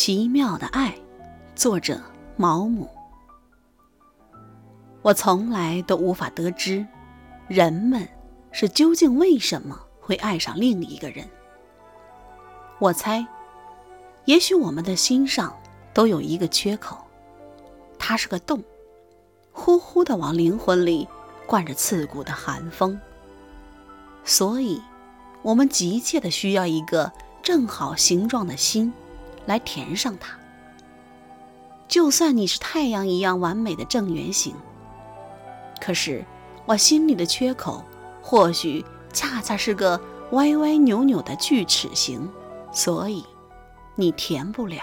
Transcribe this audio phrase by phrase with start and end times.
[0.00, 0.94] 奇妙的爱，
[1.56, 2.00] 作者
[2.36, 2.88] 毛姆。
[5.02, 6.86] 我从来都无法得知，
[7.48, 8.08] 人们
[8.52, 11.28] 是究竟为什么会爱上另一个人。
[12.78, 13.26] 我猜，
[14.24, 15.52] 也许我们的心上
[15.92, 17.04] 都有一个缺口，
[17.98, 18.62] 它是个洞，
[19.50, 21.08] 呼呼的往灵魂里
[21.44, 22.96] 灌着刺骨的寒风。
[24.24, 24.80] 所以，
[25.42, 27.12] 我们急切的需要一个
[27.42, 28.92] 正好形状的心。
[29.48, 30.38] 来填上它。
[31.88, 34.54] 就算你是太阳一样完美的正圆形，
[35.80, 36.22] 可是
[36.66, 37.82] 我心里的缺口
[38.22, 39.98] 或许恰恰是个
[40.32, 42.30] 歪歪扭扭的锯齿形，
[42.72, 43.24] 所以
[43.94, 44.82] 你填不了。